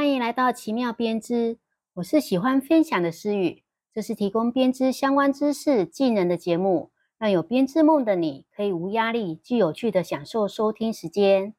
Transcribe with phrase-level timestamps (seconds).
[0.00, 1.58] 欢迎来到奇妙编织，
[1.92, 11.54] 我是喜欢分享的诗雨，这是提供编织相关知识、技能的节目，让有编织梦的你可以无压力、既有趣的享受收听时间。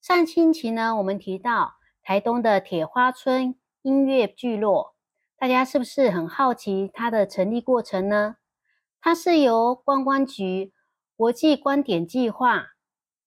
[0.00, 1.72] 上星期呢，我们提到
[2.04, 4.94] 台东的铁花村音乐聚落，
[5.36, 8.36] 大家是不是很好奇它的成立过程呢？
[9.00, 10.72] 它是由观光局
[11.16, 12.64] 国际观点计划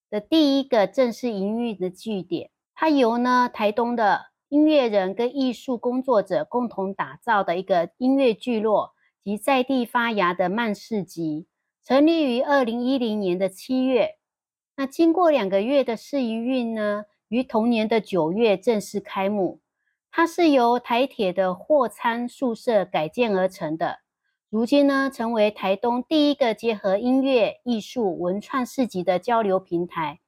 [0.10, 11.46] 的第一个正式营运的据点，它由呢台东的音乐人跟艺术工作者共同打造的一个音乐聚落及在地发芽的慢市集，
[11.84, 14.12] 成立于二零一零年的七月。
[14.78, 19.60] 那经过两个月的试营运呢，于同年的九月正式开幕。
[20.10, 24.00] 它是由台铁的货仓宿舍改建而成的，
[24.50, 30.22] 如今呢成为台东第一个结合音乐、艺术、文创市集的交流平台。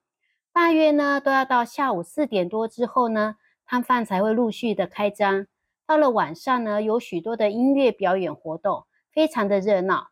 [0.51, 3.37] 大约呢都要到下午四点多之后呢。
[3.67, 5.45] 摊贩才会陆续的开张，
[5.85, 10.07] 到了晚上呢，有许多的音乐表演活动，非常的热闹。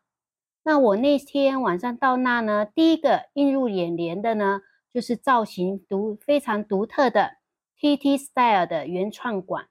[0.62, 4.60] 那我那天晚上到那呢，第一个映入眼帘的呢，
[4.92, 7.38] 就是造型独非常独特的
[7.80, 9.68] TT Style 的原创馆。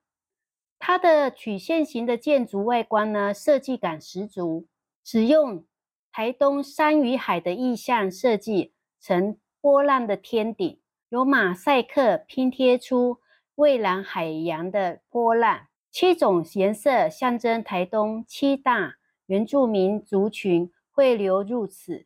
[0.80, 4.66] 它的曲线型的建筑外观呢，设计感十足，
[5.04, 5.64] 使用
[6.12, 13.20] 台东山与海的意象设计成波浪的天顶，由马赛克拼贴出。
[13.56, 18.96] 蔚蓝海洋的波浪，七种颜色象征台东七大
[19.28, 22.06] 原住民族群汇流入此。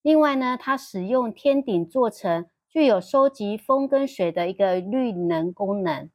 [0.00, 6.08] 另外呢，它使用天顶做成具有收集风跟水的一个绿能功能，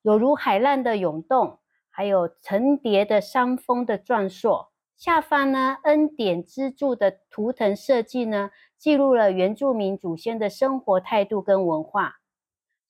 [0.00, 1.58] 有如海浪的涌动，
[1.90, 4.70] 还有层叠的山峰的壮硕。
[4.96, 12.19] 下方呢，恩典支柱的图腾设计呢，记录了原住民祖先的生活态度跟文化。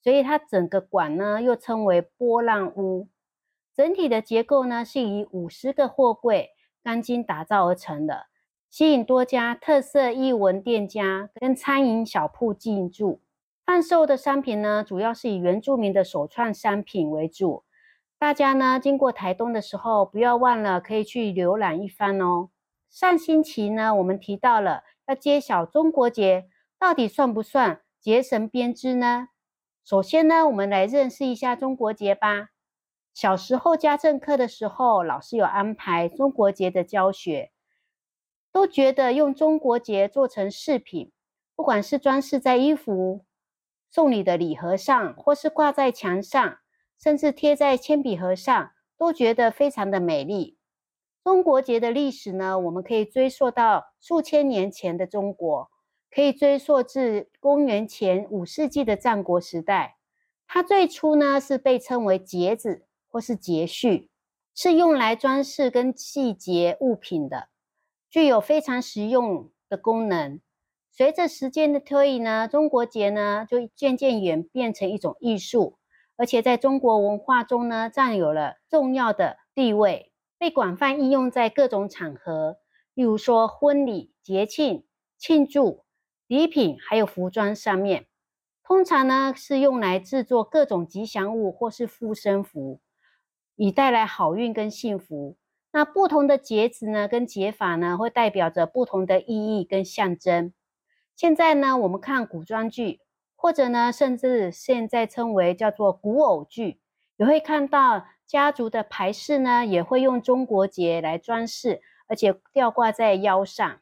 [0.02, 3.08] 所以它整个馆呢，又称为波浪屋。
[3.74, 6.50] 整体的结构呢，是以五十个货柜
[6.82, 8.26] 钢筋打造而成的，
[8.68, 13.20] 吸引多家特色艺文店家跟餐饮小铺进驻。
[13.64, 17.64] 贩售的商品呢，主要是以原住民的首创商品为主。
[18.18, 22.50] 大家呢，经过台东的时候，不要忘了可以去浏览一番哦。
[22.90, 29.28] 上星期呢，我们提到了要揭晓中国节到底算不算结绳编织呢？
[29.84, 32.50] 首先呢，我们来认识一下中国结吧。
[33.12, 37.50] 小时候家政课的时候，老师有安排中国结的教学，
[38.52, 41.10] 都觉得用中国结做成饰品，
[41.56, 43.24] 不管是装饰在衣服、
[43.90, 46.58] 送礼的礼盒上，或是挂在墙上，
[47.02, 50.56] 甚至贴在铅笔盒上，都觉得非常的美丽。
[51.24, 55.70] 中国结的历史呢，我们可以追溯到数千年前的中国。
[56.10, 59.96] 可以追溯至公元前五世纪的战国时代。
[60.46, 64.10] 它最初呢是被称为结子或是结序，
[64.54, 67.48] 是用来装饰跟细节物品的，
[68.10, 70.40] 具有非常实用的功能。
[70.90, 75.78] 随着时间的推移呢，中国结呢就渐渐演变成一种艺术，
[76.16, 82.58] 而且在中国文化中呢占有了重要的地位，被广泛应用在各种场合，
[82.94, 84.84] 例如说婚礼、节庆、
[85.16, 85.84] 庆祝。
[86.30, 88.06] 礼品还有服装上面，
[88.62, 92.78] 通常呢是用来制作各种吉祥物或是护身符，
[93.56, 95.36] 以带来好运跟幸福。
[95.72, 100.52] 那不同的结子呢跟结法呢，会代表着不同的意义跟象征。
[101.16, 103.00] 现在呢，我们看古装剧，
[103.34, 106.78] 或者呢，甚至现在称为叫做古偶剧，
[107.16, 113.80] 也会看到家族的牌饰呢，也会用中国结来装饰，而且吊挂在腰上。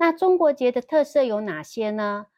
[0.00, 2.28] 那中国结的特色有哪些呢？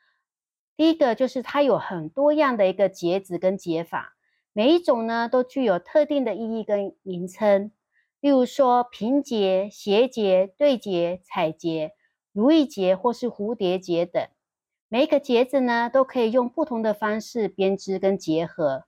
[0.76, 4.16] 第一个就是它有很多样的一个结子跟结法，
[4.52, 7.70] 每一种呢都具有特定的意义跟名称。
[8.18, 11.92] 例如说平结、斜结、对结、彩结、
[12.32, 14.26] 如意结或是蝴蝶结等，
[14.88, 18.86] 每一个结子呢都可以用不同的方式编织跟结合，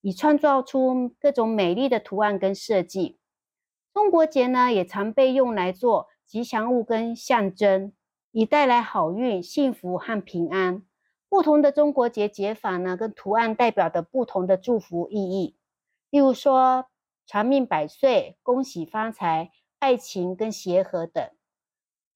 [0.00, 3.18] 以创造出各种美丽的图案跟设计。
[3.92, 7.92] 中国结呢也常被用来做吉祥物跟象征。
[8.36, 10.82] 以带来好运、幸福和平安。
[11.28, 15.56] 不同的中国结结法呢，跟图案代表的不同的祝福意义。
[16.10, 16.86] 例如说，
[17.28, 21.30] 长命百岁、恭喜发财、爱情跟协和等。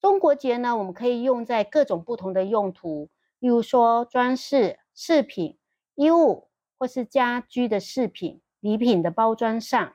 [0.00, 5.56] 中国结呢，我们可以用在各种不同的用途，例如说装饰、饰品、
[5.94, 9.94] 衣物或是家居的饰品、礼品的包装上。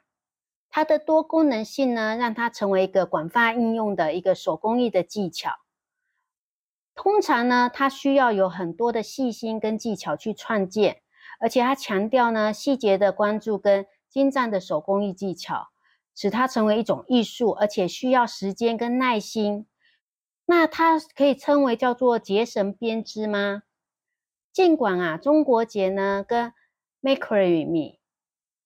[0.70, 5.52] 它的多功能性呢，让它成为一个广泛应用的一个手工艺的技巧。
[6.96, 11.02] 通常呢，它需要有很多的细心跟技巧去创建，
[11.40, 15.70] 而且他强调呢细节的关注跟精湛的手工艺技巧，
[16.16, 19.66] 使它成为一种艺术，而且需要时间跟耐心。
[20.46, 23.64] 那它可以称为叫做结绳编织吗？
[24.52, 26.54] 尽管啊，中国结呢跟
[27.02, 27.98] Macrame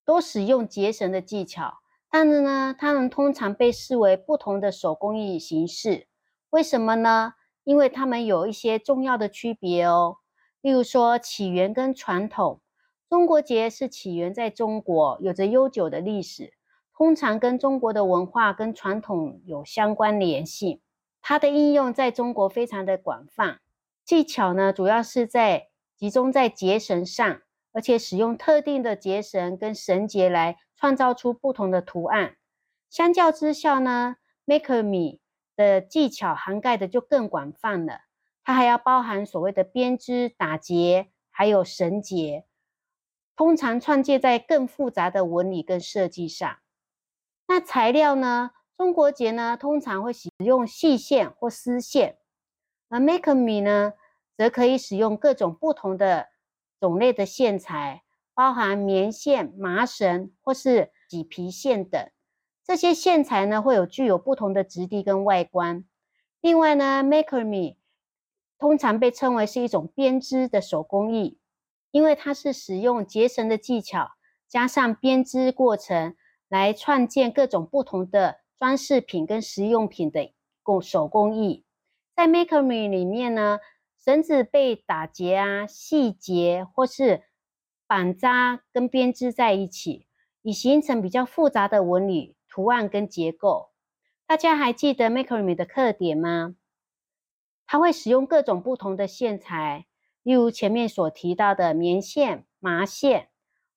[0.03, 1.75] 都使用结绳的技巧，
[2.11, 6.07] 但是呢，它们通常被视为不同的手工艺形式。
[6.49, 7.35] 为什么呢？
[7.67, 10.19] 因为它们有一些重要的区别哦。
[10.61, 12.61] 例如说，起源跟传统，
[13.09, 16.53] 中国结是起源在中国，有着悠久的历史，
[16.95, 20.81] 通常跟中国的文化跟传统有相关联系。
[21.21, 23.59] 它的应用在中国非常的广泛，
[24.05, 25.67] 技巧呢，主要是在。
[25.97, 27.41] 集中在结绳上，
[27.73, 32.35] 而且使用特定的结绳跟绳结来创造出不同的图案。
[32.87, 35.17] 相较之下呢，make me
[35.57, 38.03] 的技巧涵盖的就更广泛了。
[38.45, 42.45] 它还要包含所谓的编织、打结，还有绳结，
[43.35, 46.59] 通常创建在更复杂的纹理跟设计上。
[47.47, 48.51] 那材料呢？
[48.77, 52.19] 中国结呢，通常会使用细线或丝线，
[52.89, 53.93] 而 make me 呢？
[54.37, 56.27] 则可以使用各种不同的
[56.79, 58.03] 种类的线材，
[58.35, 62.09] 包含棉线、麻绳或是麂皮线等。
[62.67, 65.85] 这些线材呢，会有具有不同的质地跟外观。
[66.41, 67.77] 另外呢，maker me
[68.59, 71.39] 通常被称为是一种编织的手工艺，
[71.91, 74.11] 因为它是使用结绳的技巧，
[74.49, 76.17] 加上编织过程
[76.49, 81.63] 来创建各种不同的装饰品跟实用品的工手工艺。
[82.13, 83.59] 在 maker me 里面呢。
[83.99, 87.23] 绳子被打结啊、细节或是
[87.87, 90.07] 绑扎跟编织在一起，
[90.43, 93.69] 以形成比较复杂的纹理、图案跟结构。
[94.25, 96.55] 大家还记得 Macrame 的特点吗？
[97.67, 99.85] 它会使用各种不同的线材，
[100.23, 103.29] 例如前面所提到的棉线、麻线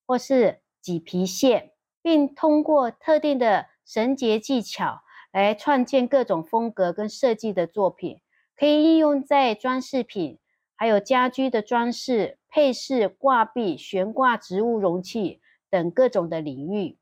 [0.07, 8.19] 或是麂皮线，并通过特定的绳结技巧来创建各种风格跟设计的作品。
[8.55, 10.39] 可以应用在装饰品、
[10.75, 15.39] 还有家居的装饰、配饰、挂壁、悬挂植物容器
[15.69, 16.97] 等各种的领域。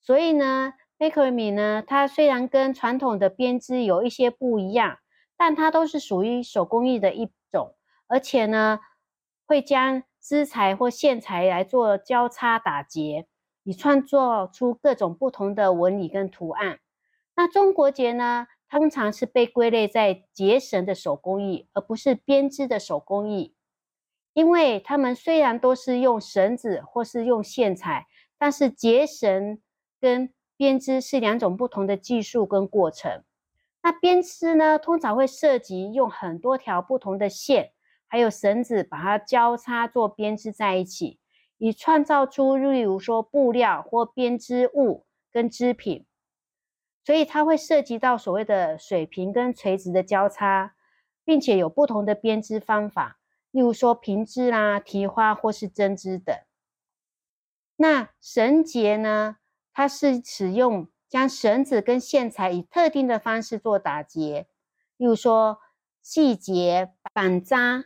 [0.00, 4.98] 所以呢，Macrame 呢，它虽然跟传统的编织有一些不一样，
[5.36, 7.74] 但它都是属于手工艺的一种，
[8.06, 8.80] 而且呢，
[9.46, 13.26] 会将织材或线材来做交叉打结，
[13.64, 16.80] 以创作出各种不同的纹理跟图案。
[17.34, 18.46] 那中国结呢？
[18.68, 23.54] 通常是被归类在结绳的手工艺，而不是编织的手工艺，
[24.32, 29.62] 因为它们虽然都是用绳子或是用线材，但是结绳
[30.00, 33.22] 跟编织是两种不同的技术跟过程。
[33.82, 37.72] 那编织呢，通常会涉及用很多条不同的线，
[38.08, 41.20] 还有绳子把它交叉做编织在一起，
[41.58, 46.04] 以创造出例如说布料或编织物跟织品。
[47.04, 50.74] 所以它会涉及到所谓的水平跟垂直的交叉，
[51.24, 53.20] 并且有不同的编织方法，
[53.52, 56.36] 例如说平织啦、提花或是针织等。
[57.76, 59.36] 那绳结呢？
[59.76, 64.46] 它是使用将绳子跟线材以特定的方式做打结，
[64.96, 65.58] 例如说
[66.00, 67.84] 细节、绑扎，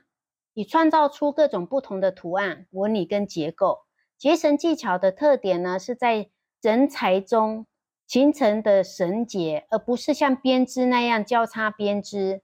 [0.54, 3.80] 以创造出各种不同的图案、纹理跟结构。
[4.16, 6.30] 结绳技巧的特点呢，是在
[6.62, 7.66] 人材中。
[8.06, 12.42] 形成的绳结，而不是像编织那样交叉编织。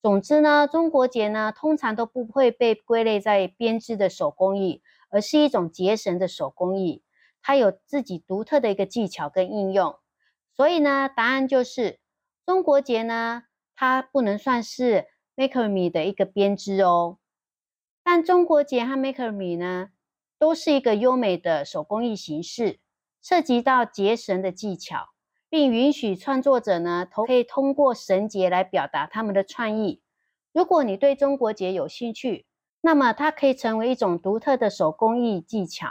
[0.00, 7.02] 总之呢，中国结呢通常都不会被归类在编织的手工艺，而是一种结绳的手工艺。
[7.42, 9.96] 它有自己独特的一个技巧跟应用。
[10.54, 12.00] 所以呢，答案就是
[12.44, 17.18] 中国结呢，它不能算是 Macrame 的一个编织哦。
[18.02, 19.90] 但中国结和 Macrame 呢，
[20.38, 22.80] 都是一个优美的手工艺形式。
[23.20, 25.08] 涉及到结绳的技巧，
[25.50, 30.00] 并允许创作者呢，都可以通过绳结来表达他们的创意。
[30.52, 32.46] 如果你对中国结有兴趣，
[32.80, 35.88] 那么它可以成为一种独特的手工艺技巧，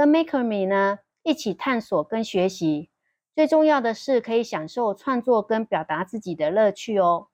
[0.00, 2.88] 跟 Maker Me 呢一起探索跟学习。
[3.34, 7.28] 最重要的是可以享受创作跟表达自己的乐趣哦。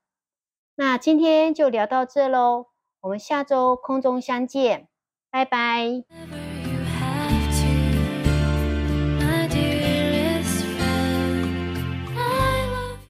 [0.75, 2.65] 那今天就聊到这喽，
[2.99, 4.89] 我们下周空中相见，
[5.31, 6.46] 拜拜。